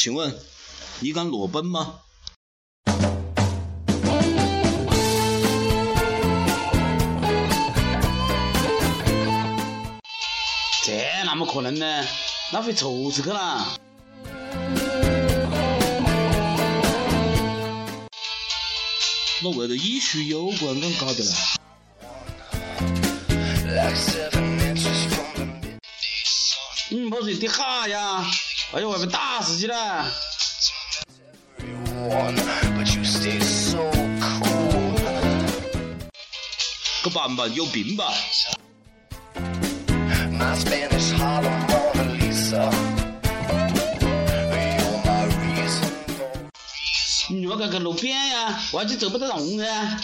[0.00, 0.34] 请问
[1.00, 1.96] 你敢裸奔吗？
[10.82, 12.06] 这哪么可能呢？
[12.50, 13.78] 那会臭死去了。
[19.42, 21.30] 那为了艺术有关敢搞的嘞？
[26.92, 28.24] 嗯，不是的哈呀！
[28.72, 30.06] 哎呦，外面打死去了！
[37.02, 38.12] 个板板有病吧？
[47.28, 49.98] 你莫个个路边呀，我就走不得动噻。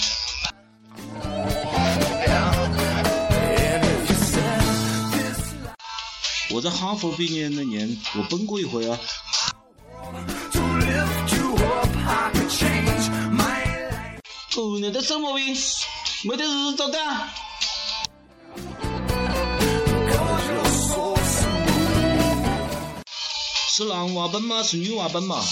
[6.56, 8.98] 我在哈佛毕业那年，我奔过一回啊。
[14.54, 15.54] 姑娘在什么病？
[16.24, 17.28] 没得日子干。
[23.68, 24.62] 是男娃奔吗？
[24.62, 25.44] 是女娃奔嘛？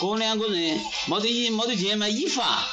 [0.00, 2.64] 哥两个人没得衣没得钱买衣服啊。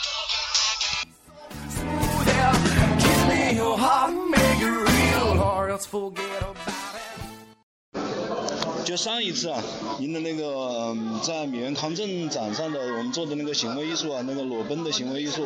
[8.85, 9.61] 就上一次啊，
[9.99, 15.45] 您的那个在米原康正展上的我们做的那个行为艺术啊，那个裸奔的行为艺术，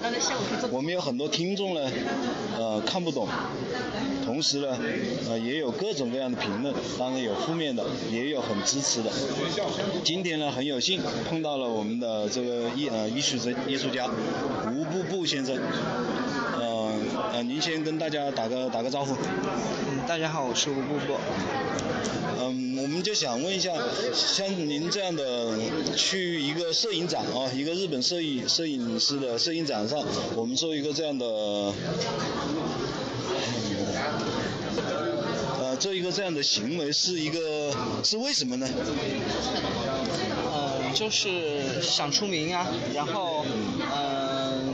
[0.71, 1.91] 我们有很多听众呢，
[2.57, 3.27] 呃看不懂，
[4.25, 4.77] 同时呢，
[5.27, 9.11] 呃也有各种各样的评论，当然有负面的，也有很支持的。
[10.05, 14.09] 今天呢很有幸碰到了我们的这个艺呃艺术家艺术家
[14.71, 15.59] 吴步步先生，
[17.13, 19.13] 呃呃您先跟大家打个打个招呼。
[19.13, 21.17] 嗯，大家好，我是吴步步。
[22.39, 23.71] 嗯，我们就想问一下，
[24.13, 25.57] 像您这样的
[25.95, 30.03] 去一个摄影展啊，一个日本摄影摄影师的摄影展上，
[30.35, 31.25] 我们做一个这样的，
[35.59, 37.71] 呃，做一个这样的行为是一个
[38.03, 38.67] 是为什么呢？
[40.51, 43.81] 呃，就是想出名啊，然后嗯、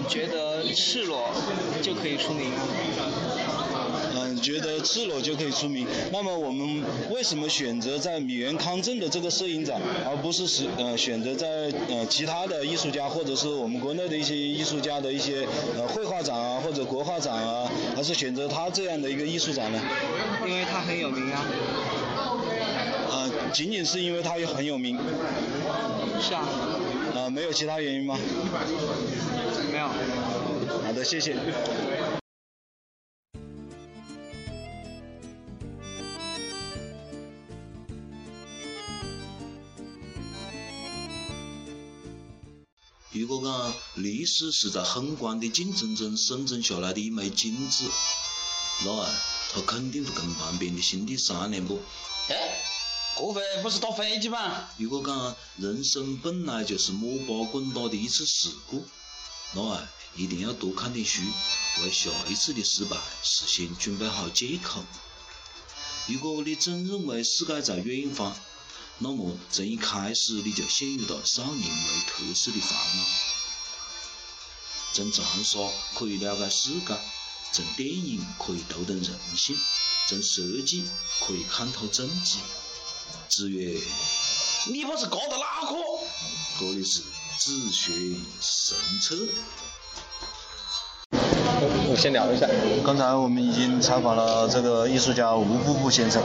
[0.09, 1.29] 觉得赤裸
[1.81, 2.59] 就可以出名啊。
[4.15, 5.85] 嗯，觉得赤裸就可以出名。
[6.11, 15.47] 那么我们为什么选择在米原康正的这个摄影展，而不是是呃选择在呃其他的艺术家或者是我们国内的一些艺术家的一些
[15.77, 19.79] 呃绘画展啊或者国画展啊，而是选择他这样的一个艺术展呢？
[20.45, 21.45] 因为他很有名啊。
[23.11, 24.97] 呃，仅仅是因为他也很有名，
[26.19, 26.47] 是啊，
[27.19, 28.17] 呃，没有其他原因吗？
[29.69, 29.87] 没有。
[29.89, 31.35] 好的，谢谢。
[43.11, 47.83] 如果讲历史是在宏观的竞争中生存下来的一枚金子，
[48.85, 49.09] 那啊，
[49.53, 51.81] 它肯定会跟旁边的兄弟商量不？
[52.29, 52.63] 哎，
[53.19, 54.69] 这回不是打飞机吗？
[54.77, 58.85] 如果讲人生本来就是摸爬滚打的一次事故，
[59.51, 61.21] 那啊，一定要多看点书，
[61.83, 64.85] 为下一次的失败事先准备好借口。
[66.07, 68.33] 如果你总认为世界在远方，
[68.99, 73.03] 那么从一开始你就陷入到少年为特色的烦恼。
[74.93, 75.59] 从长沙
[75.93, 76.97] 可以了解世界，
[77.51, 79.57] 从电影可以读懂人性，
[80.07, 80.85] 从设计
[81.19, 82.37] 可以看透政治。
[83.27, 83.79] 至于
[84.71, 85.75] 你不是搞的哪个？
[86.59, 87.01] 这里是
[87.37, 87.91] 自学
[88.41, 89.15] 神车。
[91.91, 92.47] 我先聊一下。
[92.85, 96.21] 刚才我们已经采访了这个艺术家吴布布先生，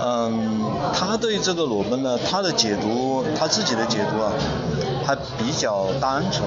[0.00, 0.62] 嗯，
[0.94, 4.32] 他对这个裸奔呢，他的解读，他自己的解读啊，
[5.08, 6.46] 还比较单纯，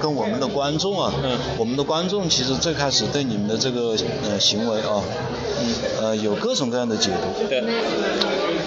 [0.00, 1.36] 跟我们的观众啊，嗯。
[1.58, 5.02] 我们的观众其实最开始对你们的这个呃行为啊，
[6.00, 7.62] 呃有各种各样的解读，对，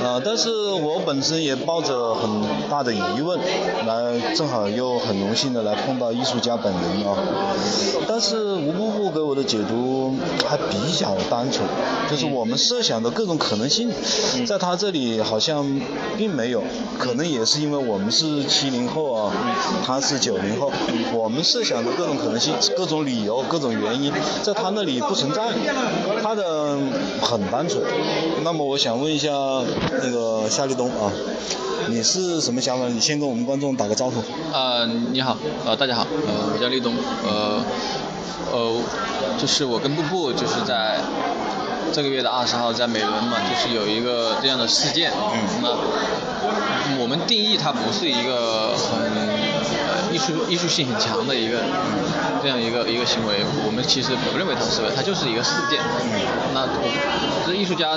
[0.04, 2.30] 呃，但是我本身也抱着很
[2.70, 3.40] 大的疑问，
[3.88, 7.18] 来正好又很荣幸的来碰到艺术家本人啊。
[8.08, 10.16] 但是吴步步给我的解读
[10.48, 11.68] 还比较单纯，
[12.10, 13.90] 就是我们设想的各种可能性，
[14.46, 15.66] 在他这里好像
[16.16, 16.64] 并没有，
[17.00, 19.34] 可能也是因为我们是七零后啊，
[19.84, 20.72] 他是九零后，
[21.14, 24.14] 我们设想的各种可能性、各种理由、各种原因，
[24.44, 25.50] 在他那里不存在，
[26.22, 26.78] 他的
[27.22, 27.84] 很单纯。
[28.44, 29.32] 那么我想问一下
[30.04, 31.12] 那个夏立东啊，
[31.90, 32.88] 你是什么想法？
[32.88, 34.22] 你先跟我们观众打个招呼。
[34.54, 36.94] 呃，你好，呃，大家好，呃，我叫立东，
[37.24, 37.64] 呃，
[38.52, 38.82] 呃，
[39.38, 41.00] 就是我跟布布就是在
[41.92, 45.12] 这个月的二十号在美伦嘛，就是有一个这样的事件。
[45.12, 45.62] 嗯。
[45.62, 45.70] 那
[47.00, 49.12] 我们定义它不是一个很
[49.88, 51.64] 呃艺术艺术性很强的一个
[52.42, 55.80] 这样一个一个行为，我们其实不认为它是，它就是一个事件。
[55.80, 56.20] 嗯。
[56.54, 56.68] 那
[57.46, 57.96] 这艺术家，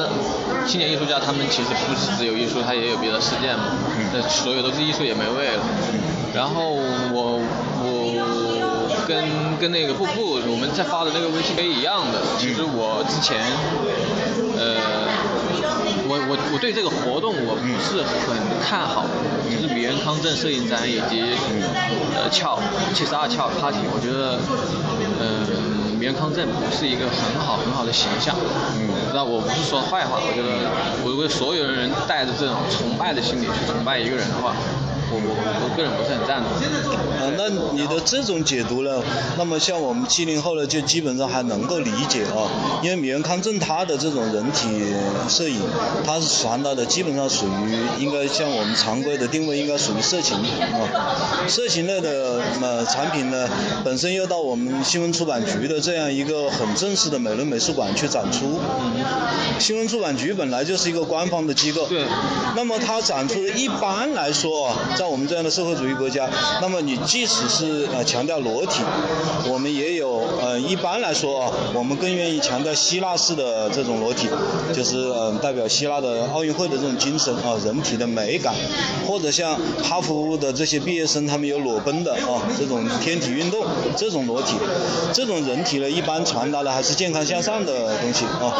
[0.67, 3.65] 青年艺术家他们其实不是只有艺术，他也有别的事件嘛。
[3.99, 4.07] 嗯。
[4.13, 5.63] 那所有都是艺术也没味了。
[5.93, 6.01] 嗯。
[6.35, 6.75] 然后
[7.15, 7.39] 我
[7.79, 8.04] 我
[9.07, 9.25] 跟
[9.61, 13.39] 跟那个布布我们在发的那个微信杯一样的，其实我之前
[14.59, 15.05] 呃。
[16.07, 19.07] 我我我对这个活动我不是很看好，
[19.49, 21.25] 就是米原康正摄影展以及
[22.13, 22.61] 呃俏
[22.93, 24.37] 七十二俏 party，我觉得
[25.17, 28.37] 嗯米原康正不是一个很好很好的形象，
[28.77, 28.85] 嗯，
[29.15, 30.69] 那我不是说坏话，我觉得
[31.03, 34.53] 我如果所有人带着这种崇拜的心理去崇拜一个人的话。
[35.15, 36.51] 我我我个人不是很赞同。
[37.15, 39.03] 啊，那你的这种解读呢？
[39.39, 44.69] 那么像我们七零后呢，就基本上还能够理解啊，因为米原康正他的这种人体
[45.29, 45.61] 摄影，
[46.05, 51.47] 他是传达的基本上属于应该像我们常规的定位，应该属于色情啊。
[51.49, 53.49] 色情类的呃产品呢，
[53.85, 58.59] 本身又到我们新闻出版局的这样一个很正式的美伦美术馆去展出。
[58.81, 59.05] 嗯。
[59.59, 61.87] 新闻出版局本来就是一个官方的机构。
[61.87, 62.05] 对。
[62.57, 64.77] 那么它展出的一般来说啊。
[64.97, 66.29] 在我们这样的社会主义国家，
[66.61, 68.83] 那么你即使是呃强调裸体，
[69.49, 74.29] 我们也有呃一般来说啊，我们更愿意强调希腊式的这种裸体，
[74.73, 78.55] 就是呃代表希腊的奥运会的这种精神啊，人体的美感，
[79.07, 83.67] 或者像哈佛的这些毕业生他们有裸奔的啊这种天体运动
[83.97, 84.55] 这种裸体，
[85.13, 88.55] 这种人体呢一般传达的还是健康向上的东西啊，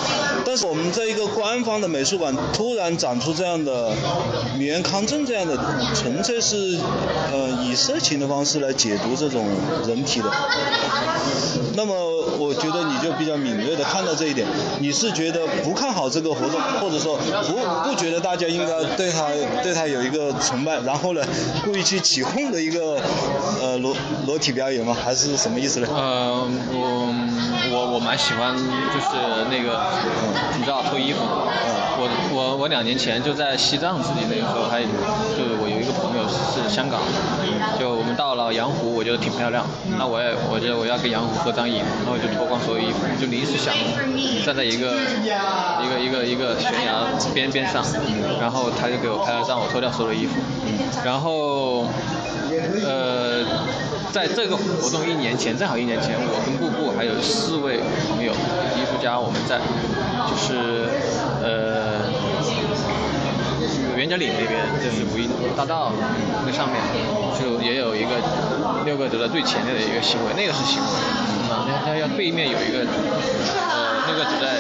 [0.45, 3.91] 但是我们在一个官方的美术馆突然展出这样的
[4.59, 5.57] 米原康正这样的
[5.95, 6.34] 纯粹。
[6.35, 6.77] 这是
[7.33, 9.47] 呃以色情的方式来解读这种
[9.87, 10.29] 人体的，
[11.77, 11.95] 那么
[12.41, 14.45] 我觉得你就比较敏锐的看到这一点，
[14.81, 17.17] 你是觉得不看好这个活动，或者说
[17.47, 18.67] 不不觉得大家应该
[18.97, 19.29] 对他
[19.63, 21.23] 对他有一个崇拜，然后呢
[21.63, 23.01] 故意去起哄的一个
[23.63, 23.95] 呃裸
[24.27, 24.93] 裸体表演吗？
[24.93, 25.89] 还是什么意思呢？
[25.93, 27.15] 呃我
[27.71, 29.15] 我我蛮喜欢就是
[29.53, 31.47] 那个嗯你知道脱衣服吗？
[31.97, 35.63] 我我我两年前就在西藏自己那个时候还就
[36.05, 36.25] 朋友。
[36.29, 37.01] 是香港，
[37.79, 39.67] 就我们到了羊湖，我觉得挺漂亮。
[39.99, 43.75] 那我也，我觉得我要跟羊湖合张影，然后就脱光所有衣服，就临时想
[44.47, 44.95] 站在一个
[45.83, 47.83] 一个一个一个悬崖边边上，
[48.41, 50.35] 然后他就给我拍了张我脱掉所有衣服。
[51.05, 51.87] 然后，
[52.87, 53.43] 呃，
[54.13, 58.33] 在这个活动一年前，正好一年前，我跟布布还有四位朋友
[58.79, 59.59] 艺术家，我们在
[60.31, 60.89] 就是
[61.43, 61.99] 呃。
[63.97, 65.93] 袁家岭那边就是五一大道
[66.45, 66.81] 那上面，
[67.39, 68.11] 就也有一个
[68.85, 70.89] 六个走在最前列的一个行为，那个是行为。
[71.51, 72.81] 啊，那要背面有一个
[73.71, 74.59] 呃，那个走在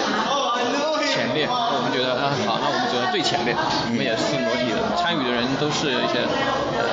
[1.11, 6.23] 前列，我们觉得啊好，那我们走在最前列，我们也是裸体的，参与的人都是一些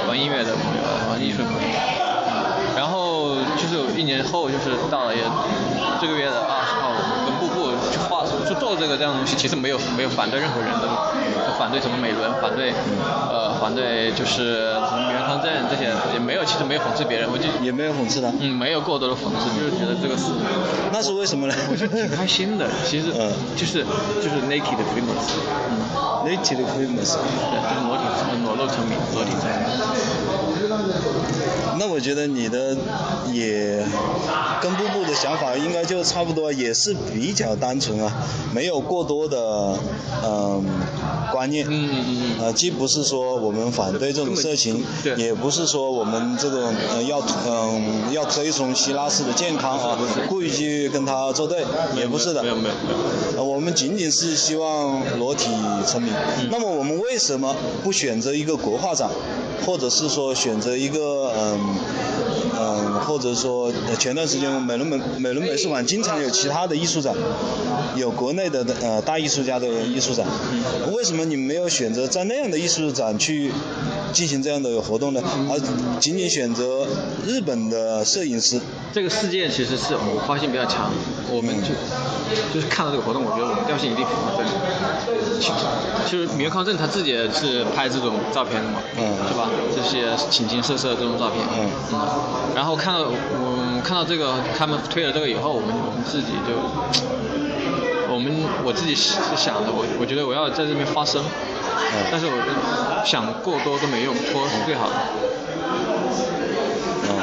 [0.08, 1.68] 玩音乐的朋友，玩艺术的朋友。
[2.76, 5.22] 然后就是一年后，就是到了也
[6.00, 6.96] 这个月的二十号，
[7.92, 10.88] 去画去做这个这样东西，其实没有没有反对任何人的。
[11.60, 12.74] 反对什么美伦，反对，
[13.30, 20.32] 呃，反对就是什么元康镇这些也没有，其实没有讽刺别人，我就也没有讽刺他，嗯，没有过多的讽刺，就是觉得这个是，
[20.92, 21.54] 那是为什么呢？
[21.70, 23.86] 我就挺开心的，其实，嗯，就是
[24.16, 25.38] 就是 naked famous，
[25.70, 25.86] 嗯
[26.26, 27.14] ，naked famous，
[27.54, 28.04] 对，就是裸体
[28.44, 30.51] 裸露成名，裸体成名。
[31.80, 32.76] 那我觉得你的
[33.32, 33.84] 也
[34.62, 38.12] 跟布布的想法应该就差不多，也是比较单纯啊，
[38.54, 39.76] 没有过多的
[40.24, 40.64] 嗯
[41.32, 44.84] 观念，嗯嗯嗯，啊，既不是说我们反对这种色情，
[45.18, 49.98] 也不是说我们这种呃要嗯要推崇希腊式的健康啊，
[50.30, 51.64] 故意去跟他作对，
[51.96, 55.50] 也不是的，没有没有没有，我们仅仅是希望裸体
[55.88, 56.14] 成名。
[56.52, 59.10] 那么我们为什么不选择一个国画展？
[59.64, 61.76] 或者是说选选择一个嗯
[62.60, 67.16] 嗯，或者说前段时间美伦美美伦美术馆经常有其他的艺术展，
[67.96, 70.28] 有国内的呃大艺术家的艺术展，
[70.92, 73.50] 为什么你没有选择在那样的艺术展去
[74.12, 75.24] 进行这样的活动呢？
[75.50, 75.58] 而
[76.02, 76.86] 仅仅选择
[77.26, 78.60] 日本的摄影师？
[78.92, 80.92] 这个事件其实是我发现比较强，
[81.30, 81.70] 我们就
[82.54, 84.50] 就是看到这个活动，我觉得我们调性一定符合这个。
[86.06, 89.50] 其实米月康正他自己也是拍这种照片的嘛，嗯，是吧？
[89.76, 92.00] 这些形形色色的这种照片，嗯嗯，
[92.56, 96.56] 然后看到我看到这个他们推了这个以后，我们我们自己就，
[98.14, 98.32] 我们
[98.64, 101.24] 我自己是想的，我我觉得我要在这边发声，
[102.12, 102.34] 但是我
[103.06, 104.96] 想过多都没用，拖是最好的。
[107.10, 107.16] 嗯。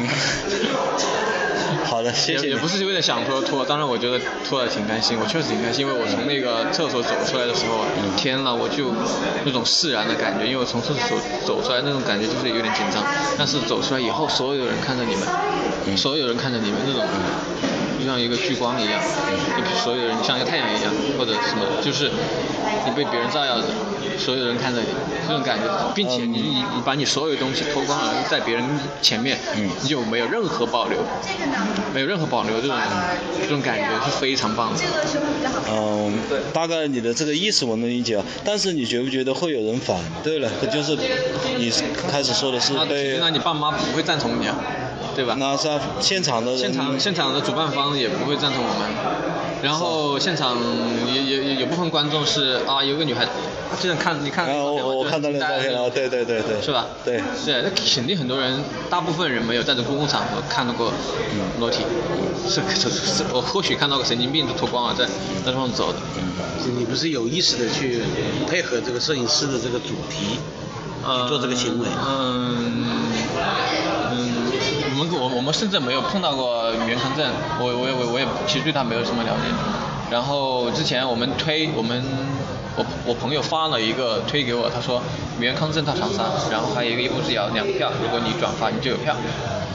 [1.84, 2.48] 好的，谢谢。
[2.48, 4.18] 也也不是为了想拖拖，当然我觉得
[4.48, 7.84] 脱的挺开心，我确实挺开心，因为我从那个厕所走出来的时候，
[8.16, 8.92] 天呐，我就
[9.44, 13.04] 那种释然的感觉，因为我从厕所走出来那种感觉就是有点紧张，
[13.36, 17.04] 但是走出来以后，所有人看着你们，所有人看着你们那种。
[18.02, 19.00] 就像一个聚光一样，
[19.56, 22.10] 就所有人像一个太阳一样，或者什么，就是
[22.84, 23.66] 你被别人照耀着，
[24.18, 24.88] 所有人看着你，
[25.28, 28.64] 这种感觉，并且你你你把你所有东西脱光了，在别人
[29.00, 30.98] 前面，你就没有任何保留，
[31.94, 32.76] 没有任何保留，这种
[33.40, 34.80] 这种感觉是非常棒的。
[35.70, 36.12] 嗯，
[36.52, 40.50] 大概你的这个意思我能理解啊，但是你觉不觉得会有人反对了？
[40.72, 40.96] 就是
[41.56, 41.70] 你
[42.10, 44.56] 开始说的是那被那你爸妈不会赞同你啊，
[45.14, 45.36] 对吧？
[45.38, 48.88] 那是啊现场的现场现场的主办方也不会赞同我们，
[49.62, 50.56] 然后现场
[51.12, 53.26] 也也也有部分观众是啊，有个女孩，
[53.80, 56.86] 就想看你看啊，我我我看到那个照片了，对对对对，是吧？
[57.04, 60.92] 对，对，那肯定很多人，大部分人没有在这公共场合看到过
[61.60, 61.84] 裸体，
[62.48, 65.06] 是是是，我或许看到个神经病都脱光了在
[65.44, 65.98] 在路上走的，
[66.78, 68.00] 你不是有意识的去
[68.48, 70.38] 配合这个摄影师的这个主题，
[71.28, 71.86] 做这个行为？
[72.06, 72.81] 嗯
[75.42, 79.50] 我们甚至没有碰到过袁康正，我我我我也其实对他没有什么了解。
[80.08, 82.00] 然后之前我们推我们
[82.76, 85.02] 我我朋友发了一个推给我，他说
[85.40, 89.16] 袁康正到长沙，然后还有一个一步之遥两票，如果你转发你就有票。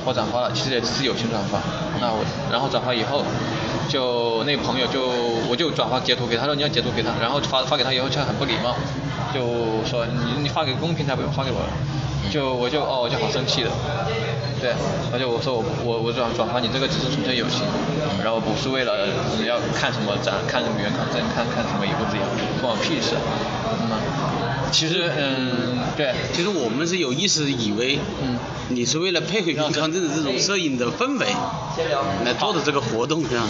[0.05, 1.59] 我转发了，其实也只是友情转发。
[1.99, 3.25] 那我然后转发以后，
[3.89, 5.03] 就那个朋友就
[5.51, 8.71] 我就转发截图给他，说你要截图给他，然后发发给他以后就很不礼貌，
[9.35, 11.67] 就说你你发给公平台不用发给我了，
[12.31, 13.69] 就我就哦我就好生气的，
[14.59, 14.73] 对，
[15.13, 17.61] 而且我说我我我转转发你这个只是纯粹友情，
[18.23, 22.25] 然后不是为了只要看什么展，看什么原康证，看看什么一步之遥，
[22.61, 23.13] 关我屁事，
[23.69, 28.37] 嗯，其实嗯对，其实我们是有意识以为，嗯，
[28.69, 31.27] 你是为了配合袁康正的这种摄影的氛围
[32.25, 33.47] 来做的这个活动，这样。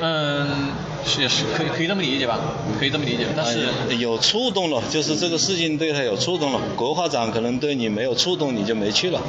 [0.00, 0.70] 嗯
[1.04, 2.38] 是也是可以可以这么理解吧，
[2.78, 3.68] 可以这么理解，但是。
[3.88, 6.60] 哎有触动了，就是这个事情对他有触动了。
[6.76, 9.20] 国画展可能对你没有触动，你就没去了。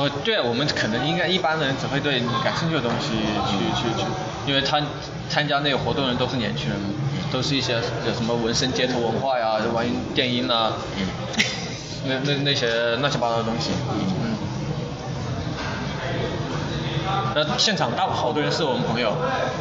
[0.00, 3.08] 呃，对啊，我们可能应该一般人只会对你感兴趣的东西
[3.44, 4.06] 去去去，
[4.46, 4.80] 因为他
[5.28, 6.88] 参加那个活动的人都是年轻人嘛，
[7.30, 7.74] 都是一些
[8.06, 10.72] 有什么纹身街头文化呀，玩电音啊，
[12.06, 13.72] 那那那些乱七八糟的东西，
[14.24, 14.36] 嗯。
[17.34, 19.12] 那现场大好多人是我们朋友，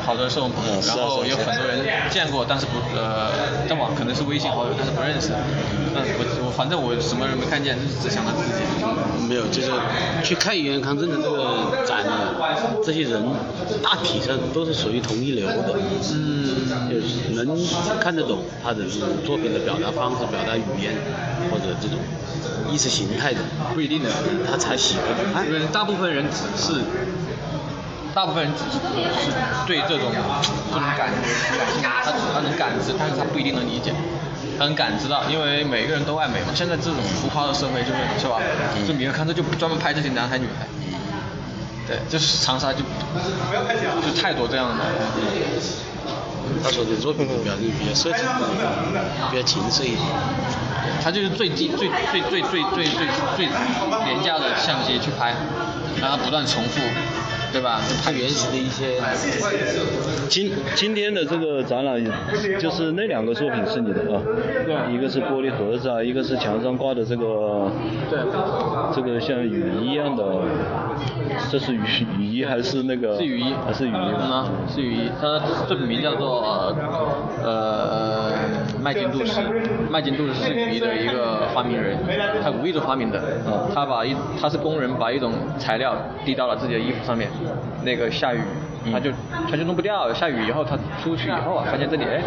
[0.05, 3.31] 好多人是我们朋友，然后有很多人见过，但是不呃
[3.67, 5.34] 在网可能是微信好友，但是不认识。
[5.93, 8.65] 嗯，我我反正我什么人没看见，就是只想到自己。
[9.29, 9.70] 没有，就是
[10.24, 12.34] 去看袁康正的这个展呢，
[12.84, 13.22] 这些人
[13.84, 15.77] 大体上都是属于同一流的，
[16.10, 17.53] 嗯，就是能
[18.01, 20.98] 看得懂他的这种作品的表达方式、表达语言
[21.53, 22.00] 或者这种
[22.68, 23.41] 意识形态的，
[23.75, 24.10] 不一定的。
[24.50, 25.53] 他才喜欢看因。
[25.53, 26.82] 为大部分人只是，
[28.15, 28.82] 大部分人只是
[29.22, 29.29] 是
[29.68, 30.10] 对这种
[30.74, 33.94] 这种感觉是感兴趣，他他能感知，但是他不一定能理解，
[34.60, 36.48] 他能感知到，因为每个人都爱美嘛。
[36.54, 38.42] 现在这种浮夸的社会就是是吧？
[38.86, 40.68] 就米勒康他就专门拍这些男孩女孩，
[41.88, 44.84] 对，就是长沙就就太多这样的。
[46.62, 48.22] 他说的作品比较比较设计，
[49.32, 50.01] 比较情色一点。
[51.01, 53.46] 他就是最低最最最最最最最
[54.04, 55.34] 廉价的相机去拍，
[56.01, 56.82] 然后不断重复，
[57.51, 57.82] 对吧？
[57.88, 59.00] 就拍最原始的一些
[60.27, 62.03] 今今天的这个展览，
[62.60, 64.22] 就是那两个作品是你的啊，
[64.65, 67.72] 对一个是玻璃盒子啊，一个是墙上挂的这个，
[68.10, 68.20] 对
[68.94, 70.24] 这个像雨衣一样的，
[71.51, 71.82] 这是雨
[72.20, 73.18] 雨衣还是那个？
[73.18, 75.10] 是雨衣，还是雨衣嗯啊，是雨衣。
[75.20, 76.41] 它的作品名叫做
[77.44, 78.36] 呃
[78.89, 79.41] 麦金杜斯，
[79.91, 81.96] 麦金杜斯是鱼的一个发明人，
[82.43, 83.22] 他无意中发明的。
[83.46, 87.29] 嗯他把一他是工人把一种材料滴到了自己的衣服上面，
[87.84, 88.39] 那个下雨。
[88.91, 89.12] 他就
[89.51, 92.24] 他就弄不掉，下雨以后他出去以后啊，发现这里哎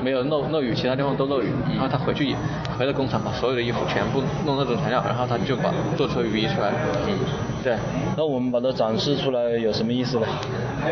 [0.00, 2.34] 没有漏漏雨，其他地方都漏雨，然后他回去
[2.78, 5.64] 回了工厂把所有的衣服全部弄那种材料，然后他就把
[5.96, 6.70] 做出雨衣出来。
[7.08, 7.18] 嗯，
[7.62, 7.76] 对。
[8.16, 10.26] 那我们把它展示出来有什么意思呢？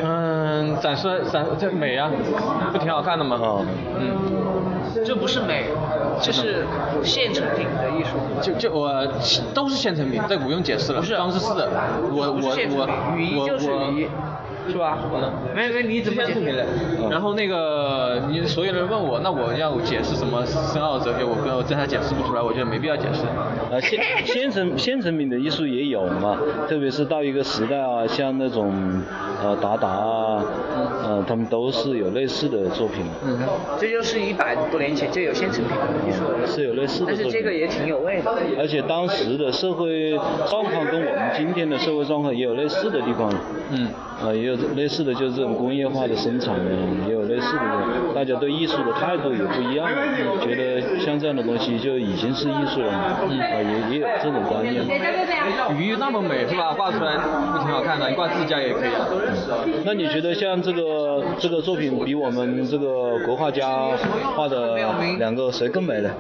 [0.03, 2.11] 嗯，展示展这美啊，
[2.73, 3.39] 不挺好看的吗？
[3.41, 3.65] 哦
[3.97, 4.11] 嗯，
[5.05, 5.65] 这不是美，
[6.21, 6.65] 这是
[7.03, 8.19] 现成品的艺术。
[8.43, 9.07] 就就我
[9.55, 11.01] 都是现成品，这不用解释了。
[11.01, 11.69] 不是当时是的，
[12.13, 14.09] 我我我雨衣我就是我雨衣
[14.67, 14.97] 是吧？
[15.55, 16.65] 没没，你怎么解释？
[17.11, 23.25] 然后那个你所有人问我，那我要解释什么深奥哲学，我跟我真还解释不出来，我觉得没必要解释。
[23.71, 28.73] 呃，现现成现成品的艺术也有嘛，特别是到一个时代啊，像那种
[29.43, 30.43] 呃达达啊，
[31.15, 33.39] 呃他们都是有类似的作品，嗯，
[33.79, 36.45] 这就是一百多年前就有现成品的艺术了。
[36.47, 37.41] 是有类似的但是作品。
[37.41, 38.35] 这个也挺有味的。
[38.59, 40.11] 而且当时的社会
[40.49, 43.33] 状况跟我们今天的社会状况也有类似的地方，
[43.71, 43.89] 嗯，
[44.23, 46.71] 呃，也有类似的就是这种工业化的生产呢，
[47.07, 49.87] 也有类似的这种，大家对艺术的态度也不一样，
[50.43, 54.83] 觉得像这样的东西就已经是艺术了，嗯，啊，也也有这种观念。
[55.79, 56.73] 鱼那么美是吧？
[56.77, 58.09] 画出来不挺好看的？
[58.09, 59.07] 你挂自家也可以啊。
[59.85, 61.04] 那你觉得像这个
[61.41, 63.97] 这个作品比我们这个国画家
[64.37, 64.77] 画的
[65.19, 66.11] 两个谁更美呢？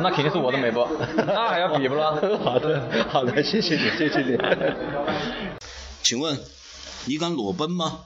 [0.00, 0.86] 那肯定是我的美不？
[1.26, 2.14] 那还要比不啦？
[2.44, 4.38] 好的，好的，谢谢你， 谢谢你。
[6.02, 6.38] 请问
[7.06, 8.00] 你敢裸奔吗？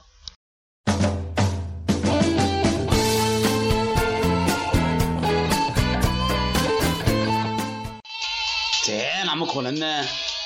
[8.85, 9.85] 这哪么可能呢？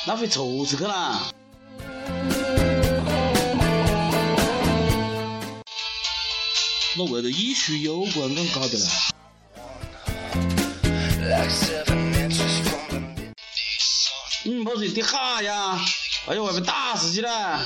[0.08, 1.20] 那会臭死去了。
[6.98, 8.90] 我为了艺术有关敢搞的啦。
[14.46, 15.80] 嗯，不是的哈呀！
[16.28, 17.60] 哎呦，外面打死去了。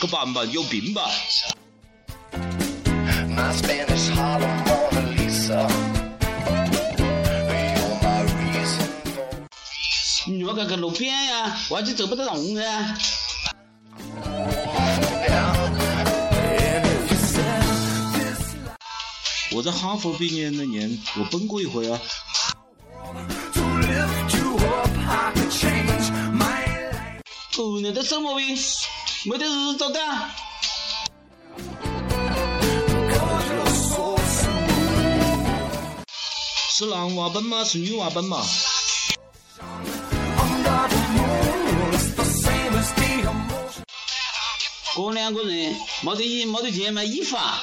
[0.00, 1.10] 个板板有病吧？
[10.62, 12.94] 那个路边呀、啊，我就走不得动噻。
[19.52, 21.98] 我在哈佛毕业那年，我奔过一回啊。
[27.56, 28.54] 姑娘的什么病？
[29.24, 30.30] 没得日子咋干？
[36.68, 37.64] 是男娃奔吗？
[37.64, 38.44] 是女娃奔吗？
[44.96, 47.60] 哥两个人没得衣没得钱买衣服啊。